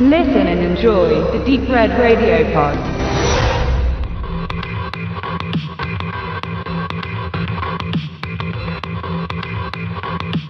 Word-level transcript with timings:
Listen 0.00 0.46
and 0.46 0.60
enjoy 0.60 1.08
the 1.32 1.44
Deep 1.44 1.68
Red 1.68 1.90
Radio 1.98 2.44
Pod. 2.52 2.78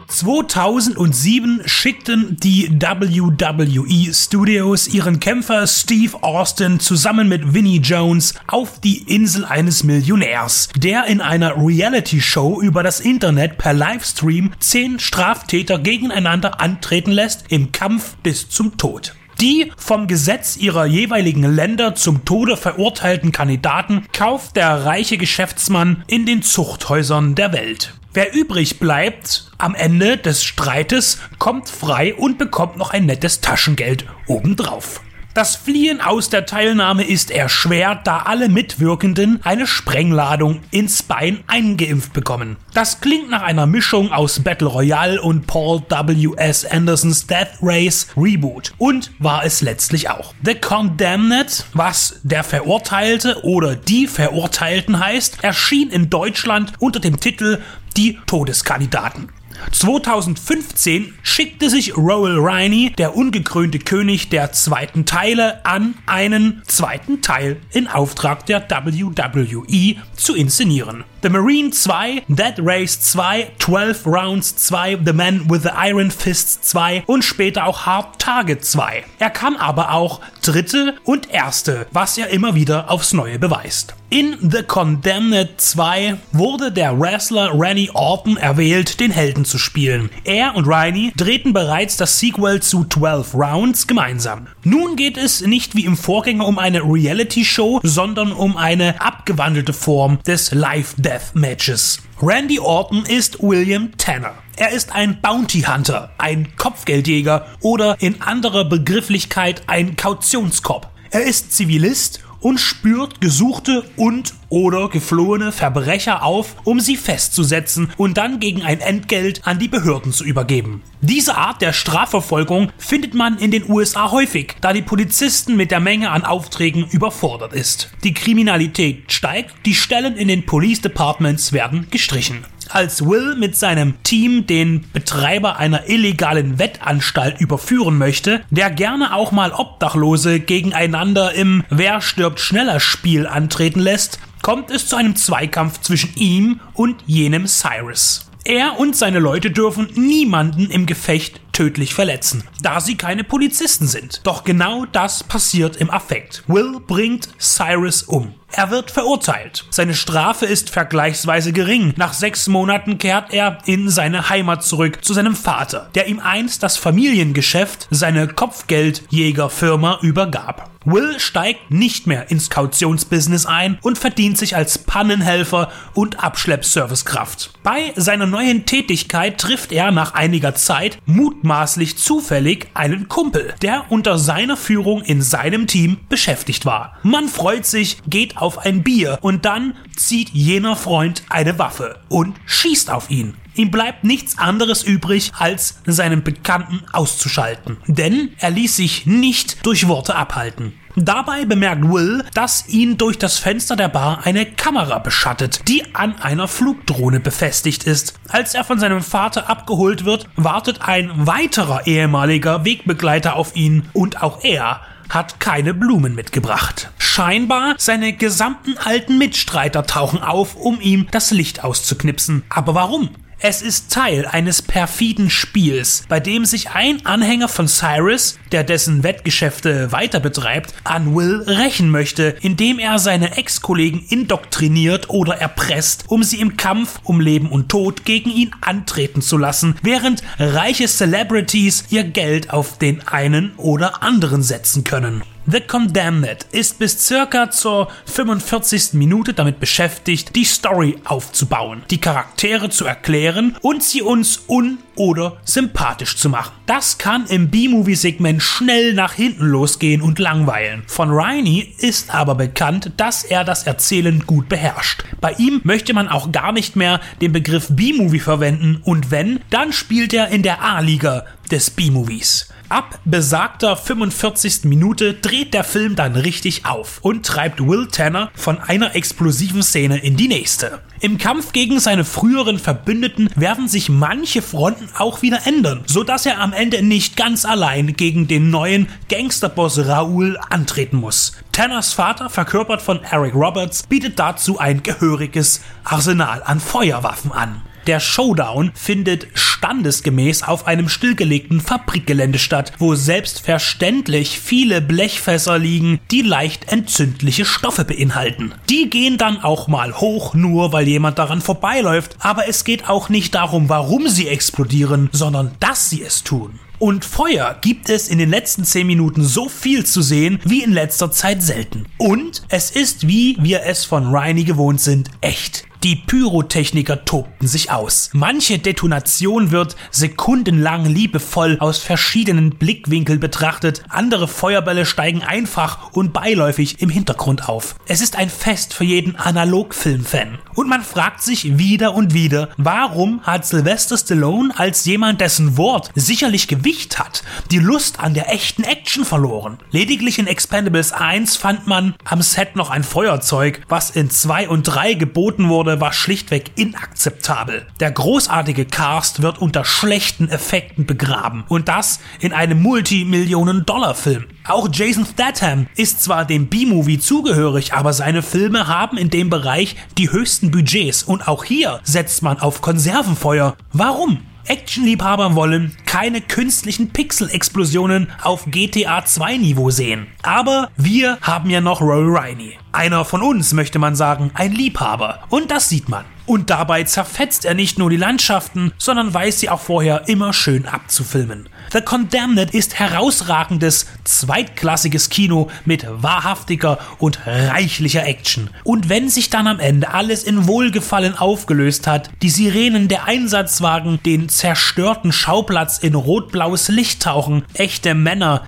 2007 0.06 1.62
schickten 1.64 2.36
die 2.40 2.68
WWE 2.78 4.12
Studios 4.12 4.86
ihren 4.86 5.18
Kämpfer 5.18 5.66
Steve 5.66 6.22
Austin 6.22 6.78
zusammen 6.78 7.30
mit 7.30 7.54
Vinnie 7.54 7.78
Jones 7.78 8.34
auf 8.48 8.82
die 8.82 8.98
Insel 8.98 9.46
eines 9.46 9.82
Millionärs, 9.82 10.68
der 10.76 11.06
in 11.06 11.22
einer 11.22 11.56
Reality-Show 11.56 12.60
über 12.60 12.82
das 12.82 13.00
Internet 13.00 13.56
per 13.56 13.72
Livestream 13.72 14.50
zehn 14.58 14.98
Straftäter 14.98 15.78
gegeneinander 15.78 16.60
antreten 16.60 17.12
lässt 17.12 17.46
im 17.48 17.72
Kampf 17.72 18.16
bis 18.22 18.50
zum 18.50 18.76
Tod. 18.76 19.14
Die 19.40 19.70
vom 19.76 20.08
Gesetz 20.08 20.56
ihrer 20.56 20.84
jeweiligen 20.84 21.44
Länder 21.44 21.94
zum 21.94 22.24
Tode 22.24 22.56
verurteilten 22.56 23.30
Kandidaten 23.30 24.04
kauft 24.12 24.56
der 24.56 24.84
reiche 24.84 25.16
Geschäftsmann 25.16 26.02
in 26.08 26.26
den 26.26 26.42
Zuchthäusern 26.42 27.36
der 27.36 27.52
Welt. 27.52 27.94
Wer 28.12 28.34
übrig 28.34 28.80
bleibt 28.80 29.52
am 29.56 29.76
Ende 29.76 30.16
des 30.16 30.42
Streites, 30.42 31.18
kommt 31.38 31.68
frei 31.68 32.16
und 32.16 32.36
bekommt 32.36 32.78
noch 32.78 32.90
ein 32.90 33.06
nettes 33.06 33.40
Taschengeld 33.40 34.06
obendrauf. 34.26 35.02
Das 35.38 35.54
Fliehen 35.54 36.00
aus 36.00 36.30
der 36.30 36.46
Teilnahme 36.46 37.04
ist 37.04 37.30
erschwert, 37.30 38.08
da 38.08 38.22
alle 38.22 38.48
Mitwirkenden 38.48 39.38
eine 39.44 39.68
Sprengladung 39.68 40.62
ins 40.72 41.04
Bein 41.04 41.44
eingeimpft 41.46 42.12
bekommen. 42.12 42.56
Das 42.74 43.00
klingt 43.00 43.30
nach 43.30 43.42
einer 43.42 43.66
Mischung 43.66 44.10
aus 44.10 44.40
Battle 44.40 44.66
Royale 44.66 45.22
und 45.22 45.46
Paul 45.46 45.80
W.S. 45.88 46.64
Andersons 46.64 47.28
Death 47.28 47.50
Race 47.62 48.08
Reboot 48.16 48.72
und 48.78 49.12
war 49.20 49.44
es 49.44 49.60
letztlich 49.60 50.10
auch. 50.10 50.34
The 50.42 50.56
Condemned, 50.56 51.66
was 51.72 52.18
der 52.24 52.42
Verurteilte 52.42 53.44
oder 53.44 53.76
die 53.76 54.08
Verurteilten 54.08 54.98
heißt, 54.98 55.44
erschien 55.44 55.90
in 55.90 56.10
Deutschland 56.10 56.72
unter 56.80 56.98
dem 56.98 57.20
Titel 57.20 57.60
Die 57.96 58.18
Todeskandidaten. 58.26 59.28
2015 59.72 61.14
schickte 61.22 61.70
sich 61.70 61.96
Rowell 61.96 62.38
Riney, 62.38 62.92
der 62.96 63.16
ungekrönte 63.16 63.78
König 63.78 64.28
der 64.28 64.52
zweiten 64.52 65.04
Teile, 65.04 65.64
an, 65.64 65.94
einen 66.06 66.62
zweiten 66.66 67.22
Teil 67.22 67.60
in 67.72 67.86
Auftrag 67.86 68.46
der 68.46 68.68
WWE 68.68 69.96
zu 70.16 70.34
inszenieren. 70.34 71.04
The 71.22 71.30
Marine 71.30 71.70
2, 71.70 72.22
Dead 72.28 72.54
Race 72.58 73.00
2, 73.00 73.50
12 73.58 74.06
Rounds 74.06 74.56
2, 74.56 75.00
The 75.04 75.12
Man 75.12 75.50
with 75.50 75.62
the 75.62 75.70
Iron 75.76 76.12
Fists 76.12 76.60
2 76.70 77.04
und 77.06 77.24
später 77.24 77.66
auch 77.66 77.86
Hard 77.86 78.20
Target 78.20 78.64
2. 78.64 79.04
Er 79.18 79.30
kann 79.30 79.56
aber 79.56 79.92
auch 79.92 80.20
dritte 80.48 80.94
und 81.04 81.30
erste, 81.30 81.86
was 81.92 82.16
er 82.16 82.30
immer 82.30 82.54
wieder 82.54 82.90
aufs 82.90 83.12
Neue 83.12 83.38
beweist. 83.38 83.94
In 84.08 84.38
The 84.40 84.62
Condemned 84.62 85.60
2 85.60 86.16
wurde 86.32 86.72
der 86.72 86.98
Wrestler 86.98 87.50
Randy 87.52 87.90
Orton 87.92 88.38
erwählt, 88.38 89.00
den 89.00 89.10
Helden 89.10 89.44
zu 89.44 89.58
spielen. 89.58 90.08
Er 90.24 90.56
und 90.56 90.66
Riley 90.66 91.12
drehten 91.14 91.52
bereits 91.52 91.98
das 91.98 92.18
Sequel 92.18 92.62
zu 92.62 92.84
12 92.84 93.34
Rounds 93.34 93.86
gemeinsam. 93.86 94.46
Nun 94.64 94.96
geht 94.96 95.18
es 95.18 95.42
nicht 95.42 95.76
wie 95.76 95.84
im 95.84 95.98
Vorgänger 95.98 96.46
um 96.46 96.58
eine 96.58 96.80
Reality-Show, 96.80 97.80
sondern 97.82 98.32
um 98.32 98.56
eine 98.56 98.98
abgewandelte 99.02 99.74
Form 99.74 100.18
des 100.26 100.52
Live-Death-Matches. 100.52 102.00
Randy 102.20 102.58
Orton 102.58 103.06
ist 103.06 103.40
William 103.40 103.96
Tanner. 103.96 104.34
Er 104.56 104.70
ist 104.70 104.92
ein 104.92 105.20
Bounty 105.20 105.62
Hunter, 105.62 106.10
ein 106.18 106.48
Kopfgeldjäger 106.56 107.46
oder 107.60 107.96
in 108.00 108.20
anderer 108.20 108.64
Begrifflichkeit 108.64 109.62
ein 109.68 109.94
Kautionskopf. 109.94 110.88
Er 111.12 111.22
ist 111.22 111.52
Zivilist 111.52 112.20
und 112.40 112.58
spürt 112.58 113.20
gesuchte 113.20 113.84
und 113.96 114.34
oder 114.48 114.88
geflohene 114.88 115.52
Verbrecher 115.52 116.22
auf, 116.22 116.56
um 116.64 116.80
sie 116.80 116.96
festzusetzen 116.96 117.90
und 117.96 118.16
dann 118.16 118.40
gegen 118.40 118.62
ein 118.62 118.80
Entgelt 118.80 119.46
an 119.46 119.58
die 119.58 119.68
Behörden 119.68 120.12
zu 120.12 120.24
übergeben. 120.24 120.82
Diese 121.00 121.36
Art 121.36 121.60
der 121.60 121.72
Strafverfolgung 121.72 122.72
findet 122.78 123.14
man 123.14 123.38
in 123.38 123.50
den 123.50 123.70
USA 123.70 124.10
häufig, 124.10 124.56
da 124.60 124.72
die 124.72 124.82
Polizisten 124.82 125.56
mit 125.56 125.70
der 125.70 125.80
Menge 125.80 126.10
an 126.10 126.24
Aufträgen 126.24 126.86
überfordert 126.90 127.52
ist. 127.52 127.90
Die 128.04 128.14
Kriminalität 128.14 129.12
steigt, 129.12 129.54
die 129.66 129.74
Stellen 129.74 130.16
in 130.16 130.28
den 130.28 130.46
Police 130.46 130.80
Departments 130.80 131.52
werden 131.52 131.88
gestrichen. 131.90 132.44
Als 132.70 133.04
Will 133.04 133.34
mit 133.36 133.56
seinem 133.56 134.02
Team 134.02 134.46
den 134.46 134.84
Betreiber 134.92 135.56
einer 135.56 135.88
illegalen 135.88 136.58
Wettanstalt 136.58 137.40
überführen 137.40 137.96
möchte, 137.96 138.42
der 138.50 138.70
gerne 138.70 139.14
auch 139.14 139.32
mal 139.32 139.52
Obdachlose 139.52 140.40
gegeneinander 140.40 141.32
im 141.32 141.64
Wer 141.70 142.00
stirbt 142.00 142.40
schneller 142.40 142.80
Spiel 142.80 143.26
antreten 143.26 143.80
lässt, 143.80 144.18
kommt 144.42 144.70
es 144.70 144.86
zu 144.86 144.96
einem 144.96 145.16
Zweikampf 145.16 145.80
zwischen 145.80 146.14
ihm 146.16 146.60
und 146.74 146.96
jenem 147.06 147.46
Cyrus. 147.46 148.30
Er 148.44 148.78
und 148.78 148.96
seine 148.96 149.18
Leute 149.18 149.50
dürfen 149.50 149.88
niemanden 149.94 150.70
im 150.70 150.86
Gefecht 150.86 151.40
tödlich 151.52 151.94
verletzen, 151.94 152.44
da 152.62 152.80
sie 152.80 152.96
keine 152.96 153.24
Polizisten 153.24 153.86
sind. 153.86 154.20
Doch 154.24 154.44
genau 154.44 154.84
das 154.86 155.24
passiert 155.24 155.76
im 155.76 155.90
Affekt. 155.90 156.44
Will 156.46 156.80
bringt 156.86 157.28
Cyrus 157.38 158.02
um. 158.02 158.34
Er 158.50 158.70
wird 158.70 158.90
verurteilt. 158.90 159.66
Seine 159.68 159.94
Strafe 159.94 160.46
ist 160.46 160.70
vergleichsweise 160.70 161.52
gering. 161.52 161.92
Nach 161.96 162.14
sechs 162.14 162.48
Monaten 162.48 162.96
kehrt 162.96 163.32
er 163.32 163.58
in 163.66 163.90
seine 163.90 164.30
Heimat 164.30 164.64
zurück 164.64 165.04
zu 165.04 165.12
seinem 165.12 165.36
Vater, 165.36 165.90
der 165.94 166.06
ihm 166.06 166.18
einst 166.18 166.62
das 166.62 166.78
Familiengeschäft, 166.78 167.88
seine 167.90 168.26
Kopfgeldjägerfirma, 168.26 169.98
übergab. 170.00 170.70
Will 170.84 171.20
steigt 171.20 171.70
nicht 171.70 172.06
mehr 172.06 172.30
ins 172.30 172.48
Kautionsbusiness 172.48 173.44
ein 173.44 173.78
und 173.82 173.98
verdient 173.98 174.38
sich 174.38 174.56
als 174.56 174.78
Pannenhelfer 174.78 175.70
und 175.92 176.24
Abschleppservicekraft. 176.24 177.50
Bei 177.62 177.92
seiner 177.96 178.26
neuen 178.26 178.64
Tätigkeit 178.64 179.38
trifft 179.38 179.72
er 179.72 179.90
nach 179.90 180.14
einiger 180.14 180.54
Zeit 180.54 180.98
mutmaßlich 181.38 181.96
zufällig 181.96 182.68
einen 182.74 183.08
Kumpel, 183.08 183.54
der 183.62 183.86
unter 183.90 184.18
seiner 184.18 184.56
Führung 184.56 185.02
in 185.02 185.22
seinem 185.22 185.66
Team 185.66 185.98
beschäftigt 186.08 186.66
war. 186.66 186.98
Man 187.02 187.28
freut 187.28 187.64
sich, 187.64 187.98
geht 188.08 188.36
auf 188.36 188.58
ein 188.58 188.82
Bier 188.82 189.18
und 189.20 189.44
dann 189.44 189.74
zieht 189.96 190.30
jener 190.30 190.74
Freund 190.76 191.22
eine 191.28 191.58
Waffe 191.58 192.00
und 192.08 192.34
schießt 192.46 192.90
auf 192.90 193.10
ihn. 193.10 193.34
Ihm 193.54 193.70
bleibt 193.70 194.04
nichts 194.04 194.38
anderes 194.38 194.82
übrig, 194.84 195.32
als 195.36 195.80
seinen 195.84 196.22
Bekannten 196.22 196.82
auszuschalten. 196.92 197.76
Denn 197.86 198.30
er 198.38 198.50
ließ 198.50 198.76
sich 198.76 199.06
nicht 199.06 199.66
durch 199.66 199.88
Worte 199.88 200.14
abhalten. 200.14 200.74
Dabei 201.04 201.44
bemerkt 201.44 201.88
Will, 201.88 202.24
dass 202.34 202.68
ihn 202.68 202.96
durch 202.98 203.18
das 203.18 203.38
Fenster 203.38 203.76
der 203.76 203.88
Bar 203.88 204.20
eine 204.24 204.46
Kamera 204.46 204.98
beschattet, 204.98 205.68
die 205.68 205.94
an 205.94 206.18
einer 206.20 206.48
Flugdrohne 206.48 207.20
befestigt 207.20 207.84
ist. 207.84 208.14
Als 208.28 208.54
er 208.54 208.64
von 208.64 208.78
seinem 208.78 209.02
Vater 209.02 209.48
abgeholt 209.48 210.04
wird, 210.04 210.28
wartet 210.36 210.82
ein 210.82 211.10
weiterer 211.14 211.86
ehemaliger 211.86 212.64
Wegbegleiter 212.64 213.36
auf 213.36 213.54
ihn 213.54 213.88
und 213.92 214.22
auch 214.22 214.42
er 214.42 214.80
hat 215.08 215.40
keine 215.40 215.74
Blumen 215.74 216.14
mitgebracht. 216.14 216.90
Scheinbar 216.98 217.74
seine 217.78 218.12
gesamten 218.12 218.76
alten 218.76 219.18
Mitstreiter 219.18 219.84
tauchen 219.84 220.22
auf, 220.22 220.54
um 220.56 220.80
ihm 220.80 221.06
das 221.10 221.30
Licht 221.30 221.64
auszuknipsen. 221.64 222.44
Aber 222.48 222.74
warum? 222.74 223.10
Es 223.40 223.62
ist 223.62 223.92
Teil 223.92 224.26
eines 224.26 224.62
perfiden 224.62 225.30
Spiels, 225.30 226.02
bei 226.08 226.18
dem 226.18 226.44
sich 226.44 226.70
ein 226.70 227.06
Anhänger 227.06 227.46
von 227.46 227.68
Cyrus, 227.68 228.36
der 228.50 228.64
dessen 228.64 229.04
Wettgeschäfte 229.04 229.92
weiter 229.92 230.18
betreibt, 230.18 230.74
an 230.82 231.14
Will 231.14 231.44
rächen 231.46 231.88
möchte, 231.88 232.34
indem 232.40 232.80
er 232.80 232.98
seine 232.98 233.36
Ex-Kollegen 233.36 234.04
indoktriniert 234.08 235.08
oder 235.08 235.36
erpresst, 235.36 236.06
um 236.08 236.24
sie 236.24 236.40
im 236.40 236.56
Kampf 236.56 236.98
um 237.04 237.20
Leben 237.20 237.48
und 237.48 237.68
Tod 237.68 238.04
gegen 238.04 238.30
ihn 238.30 238.50
antreten 238.60 239.22
zu 239.22 239.38
lassen, 239.38 239.76
während 239.82 240.24
reiche 240.40 240.88
Celebrities 240.88 241.84
ihr 241.90 242.02
Geld 242.02 242.50
auf 242.50 242.76
den 242.78 243.06
einen 243.06 243.52
oder 243.56 244.02
anderen 244.02 244.42
setzen 244.42 244.82
können. 244.82 245.22
The 245.50 245.62
Condemned 245.62 246.44
ist 246.52 246.78
bis 246.78 247.06
circa 247.06 247.50
zur 247.50 247.88
45. 248.04 248.92
Minute 248.92 249.32
damit 249.32 249.60
beschäftigt, 249.60 250.36
die 250.36 250.44
Story 250.44 250.98
aufzubauen, 251.06 251.84
die 251.88 252.02
Charaktere 252.02 252.68
zu 252.68 252.84
erklären 252.84 253.56
und 253.62 253.82
sie 253.82 254.02
uns 254.02 254.42
un- 254.46 254.76
oder 254.94 255.38
sympathisch 255.44 256.16
zu 256.16 256.28
machen. 256.28 256.52
Das 256.66 256.98
kann 256.98 257.24
im 257.26 257.48
B-Movie-Segment 257.48 258.42
schnell 258.42 258.92
nach 258.92 259.14
hinten 259.14 259.46
losgehen 259.46 260.02
und 260.02 260.18
langweilen. 260.18 260.82
Von 260.86 261.10
Riney 261.10 261.74
ist 261.78 262.14
aber 262.14 262.34
bekannt, 262.34 262.92
dass 262.96 263.24
er 263.24 263.44
das 263.44 263.62
Erzählen 263.62 264.26
gut 264.26 264.48
beherrscht. 264.48 265.04
Bei 265.20 265.32
ihm 265.38 265.60
möchte 265.62 265.94
man 265.94 266.08
auch 266.08 266.30
gar 266.30 266.52
nicht 266.52 266.76
mehr 266.76 267.00
den 267.22 267.32
Begriff 267.32 267.68
B-Movie 267.70 268.20
verwenden 268.20 268.82
und 268.84 269.10
wenn, 269.10 269.40
dann 269.50 269.72
spielt 269.72 270.12
er 270.12 270.28
in 270.28 270.42
der 270.42 270.62
A-Liga 270.62 271.24
des 271.48 271.70
B-Movies. 271.70 272.48
Ab 272.68 273.00
besagter 273.06 273.76
45. 273.76 274.64
Minute 274.64 275.14
dreht 275.14 275.54
der 275.54 275.64
Film 275.64 275.96
dann 275.96 276.16
richtig 276.16 276.66
auf 276.66 276.98
und 277.00 277.24
treibt 277.24 277.66
Will 277.66 277.88
Tanner 277.90 278.30
von 278.34 278.58
einer 278.58 278.94
explosiven 278.94 279.62
Szene 279.62 279.98
in 279.98 280.18
die 280.18 280.28
nächste. 280.28 280.80
Im 281.00 281.16
Kampf 281.16 281.52
gegen 281.52 281.80
seine 281.80 282.04
früheren 282.04 282.58
Verbündeten 282.58 283.30
werden 283.36 283.68
sich 283.68 283.88
manche 283.88 284.42
Fronten 284.42 284.90
auch 284.98 285.22
wieder 285.22 285.46
ändern, 285.46 285.82
sodass 285.86 286.26
er 286.26 286.40
am 286.40 286.52
Ende 286.52 286.82
nicht 286.82 287.16
ganz 287.16 287.46
allein 287.46 287.94
gegen 287.96 288.28
den 288.28 288.50
neuen 288.50 288.88
Gangsterboss 289.08 289.86
Raoul 289.86 290.38
antreten 290.50 290.98
muss. 290.98 291.36
Tanners 291.52 291.94
Vater, 291.94 292.28
verkörpert 292.28 292.82
von 292.82 293.02
Eric 293.02 293.34
Roberts, 293.34 293.84
bietet 293.84 294.18
dazu 294.18 294.58
ein 294.58 294.82
gehöriges 294.82 295.62
Arsenal 295.84 296.42
an 296.44 296.60
Feuerwaffen 296.60 297.32
an. 297.32 297.62
Der 297.86 298.00
Showdown 298.00 298.72
findet 298.74 299.26
standesgemäß 299.58 300.44
auf 300.44 300.68
einem 300.68 300.88
stillgelegten 300.88 301.60
Fabrikgelände 301.60 302.38
statt, 302.38 302.72
wo 302.78 302.94
selbstverständlich 302.94 304.38
viele 304.38 304.80
Blechfässer 304.80 305.58
liegen, 305.58 305.98
die 306.12 306.22
leicht 306.22 306.70
entzündliche 306.70 307.44
Stoffe 307.44 307.84
beinhalten. 307.84 308.54
Die 308.70 308.88
gehen 308.88 309.18
dann 309.18 309.42
auch 309.42 309.66
mal 309.66 309.94
hoch, 309.94 310.34
nur 310.34 310.72
weil 310.72 310.86
jemand 310.86 311.18
daran 311.18 311.40
vorbeiläuft, 311.40 312.16
aber 312.20 312.48
es 312.48 312.62
geht 312.62 312.88
auch 312.88 313.08
nicht 313.08 313.34
darum, 313.34 313.68
warum 313.68 314.06
sie 314.08 314.28
explodieren, 314.28 315.10
sondern 315.12 315.50
dass 315.58 315.90
sie 315.90 316.02
es 316.02 316.22
tun. 316.22 316.60
Und 316.78 317.04
Feuer 317.04 317.56
gibt 317.60 317.88
es 317.88 318.08
in 318.08 318.18
den 318.18 318.30
letzten 318.30 318.62
10 318.62 318.86
Minuten 318.86 319.24
so 319.24 319.48
viel 319.48 319.84
zu 319.84 320.00
sehen 320.00 320.38
wie 320.44 320.62
in 320.62 320.70
letzter 320.72 321.10
Zeit 321.10 321.42
selten. 321.42 321.86
Und 321.98 322.44
es 322.48 322.70
ist, 322.70 323.08
wie 323.08 323.36
wir 323.40 323.64
es 323.64 323.84
von 323.84 324.14
Riney 324.14 324.44
gewohnt 324.44 324.80
sind, 324.80 325.10
echt. 325.20 325.64
Die 325.84 325.94
Pyrotechniker 325.94 327.04
tobten 327.04 327.46
sich 327.46 327.70
aus. 327.70 328.10
Manche 328.12 328.58
Detonation 328.58 329.52
wird 329.52 329.76
sekundenlang 329.92 330.84
liebevoll 330.86 331.56
aus 331.60 331.78
verschiedenen 331.78 332.50
Blickwinkeln 332.50 333.20
betrachtet, 333.20 333.84
andere 333.88 334.26
Feuerbälle 334.26 334.84
steigen 334.84 335.22
einfach 335.22 335.92
und 335.92 336.12
beiläufig 336.12 336.82
im 336.82 336.90
Hintergrund 336.90 337.48
auf. 337.48 337.76
Es 337.86 338.00
ist 338.00 338.16
ein 338.16 338.28
Fest 338.28 338.74
für 338.74 338.82
jeden 338.82 339.14
Analogfilmfan. 339.14 340.40
Und 340.56 340.68
man 340.68 340.82
fragt 340.82 341.22
sich 341.22 341.58
wieder 341.58 341.94
und 341.94 342.12
wieder, 342.12 342.48
warum 342.56 343.22
hat 343.22 343.46
Sylvester 343.46 343.96
Stallone 343.96 344.52
als 344.58 344.84
jemand, 344.84 345.20
dessen 345.20 345.56
Wort 345.56 345.92
sicherlich 345.94 346.48
Gewicht 346.48 346.98
hat, 346.98 347.22
die 347.52 347.60
Lust 347.60 348.00
an 348.00 348.14
der 348.14 348.32
echten 348.32 348.64
Action 348.64 349.04
verloren? 349.04 349.58
Lediglich 349.70 350.18
in 350.18 350.26
Expendables 350.26 350.90
1 350.90 351.36
fand 351.36 351.68
man 351.68 351.94
am 352.02 352.20
Set 352.20 352.56
noch 352.56 352.70
ein 352.70 352.82
Feuerzeug, 352.82 353.60
was 353.68 353.90
in 353.90 354.10
2 354.10 354.48
und 354.48 354.64
3 354.64 354.94
geboten 354.94 355.48
wurde 355.48 355.68
war 355.80 355.92
schlichtweg 355.92 356.52
inakzeptabel. 356.56 357.66
Der 357.80 357.90
großartige 357.90 358.64
Cast 358.64 359.22
wird 359.22 359.38
unter 359.38 359.64
schlechten 359.64 360.28
Effekten 360.28 360.86
begraben 360.86 361.44
und 361.48 361.68
das 361.68 362.00
in 362.20 362.32
einem 362.32 362.62
Multimillionen-Dollar-Film. 362.62 364.26
Auch 364.46 364.68
Jason 364.72 365.06
Statham 365.06 365.66
ist 365.76 366.02
zwar 366.02 366.24
dem 366.24 366.48
B-Movie 366.48 366.98
zugehörig, 366.98 367.74
aber 367.74 367.92
seine 367.92 368.22
Filme 368.22 368.66
haben 368.66 368.96
in 368.96 369.10
dem 369.10 369.30
Bereich 369.30 369.76
die 369.98 370.10
höchsten 370.10 370.50
Budgets 370.50 371.02
und 371.02 371.28
auch 371.28 371.44
hier 371.44 371.80
setzt 371.82 372.22
man 372.22 372.38
auf 372.38 372.62
Konservenfeuer. 372.62 373.56
Warum? 373.72 374.22
Actionliebhaber 374.48 375.34
wollen 375.34 375.76
keine 375.86 376.20
künstlichen 376.20 376.90
Pixel-Explosionen 376.90 378.10
auf 378.22 378.46
GTA 378.46 379.04
2 379.04 379.36
Niveau 379.36 379.70
sehen. 379.70 380.06
Aber 380.22 380.70
wir 380.76 381.18
haben 381.20 381.50
ja 381.50 381.60
noch 381.60 381.80
Roy 381.80 382.02
Riney. 382.02 382.58
Einer 382.72 383.04
von 383.04 383.22
uns, 383.22 383.52
möchte 383.52 383.78
man 383.78 383.94
sagen, 383.94 384.30
ein 384.34 384.52
Liebhaber. 384.52 385.20
Und 385.28 385.50
das 385.50 385.68
sieht 385.68 385.88
man. 385.88 386.04
Und 386.28 386.50
dabei 386.50 386.84
zerfetzt 386.84 387.46
er 387.46 387.54
nicht 387.54 387.78
nur 387.78 387.88
die 387.88 387.96
Landschaften, 387.96 388.74
sondern 388.76 389.14
weiß 389.14 389.40
sie 389.40 389.48
auch 389.48 389.62
vorher 389.62 390.08
immer 390.08 390.34
schön 390.34 390.66
abzufilmen. 390.66 391.48
The 391.72 391.80
Condemned 391.80 392.50
ist 392.54 392.78
herausragendes, 392.78 393.86
zweitklassiges 394.04 395.08
Kino 395.08 395.50
mit 395.64 395.86
wahrhaftiger 395.88 396.78
und 396.98 397.26
reichlicher 397.26 398.04
Action. 398.04 398.50
Und 398.62 398.90
wenn 398.90 399.08
sich 399.08 399.30
dann 399.30 399.46
am 399.46 399.58
Ende 399.58 399.94
alles 399.94 400.22
in 400.22 400.46
Wohlgefallen 400.46 401.16
aufgelöst 401.16 401.86
hat, 401.86 402.10
die 402.20 402.28
Sirenen 402.28 402.88
der 402.88 403.04
Einsatzwagen 403.04 403.98
den 404.04 404.28
zerstörten 404.28 405.12
Schauplatz 405.12 405.78
in 405.78 405.94
rot-blaues 405.94 406.68
Licht 406.68 407.02
tauchen, 407.02 407.42
echte 407.54 407.94
Männer 407.94 408.44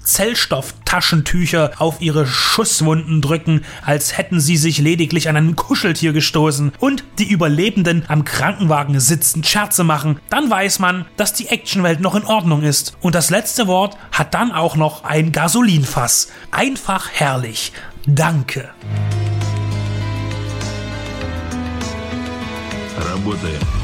Zellstofftaschentücher 0.89 1.71
auf 1.79 1.99
ihre 1.99 2.25
Schusswunden 2.27 3.21
drücken, 3.21 3.65
als 3.83 4.17
hätten 4.17 4.39
sie 4.39 4.55
sich 4.55 4.77
lediglich 4.77 5.27
an 5.27 5.35
ein 5.35 5.55
Kuscheltier 5.55 6.13
gestoßen 6.13 6.73
und 6.79 7.03
die 7.19 7.29
Überlebenden 7.29 8.05
am 8.07 8.23
Krankenwagen 8.23 8.99
sitzend 8.99 9.45
Scherze 9.47 9.83
machen, 9.83 10.19
dann 10.29 10.49
weiß 10.49 10.79
man, 10.79 11.05
dass 11.17 11.33
die 11.33 11.49
Actionwelt 11.49 11.99
noch 11.99 12.15
in 12.15 12.23
Ordnung 12.23 12.63
ist 12.63 12.95
und 13.01 13.15
und 13.15 13.19
das 13.19 13.29
letzte 13.29 13.67
Wort 13.67 13.95
hat 14.11 14.33
dann 14.33 14.51
auch 14.51 14.75
noch 14.75 15.05
ein 15.05 15.31
Gasolinfass. 15.31 16.27
Einfach 16.51 17.09
herrlich. 17.13 17.71
Danke. 18.05 18.71
Работаем. 22.99 23.78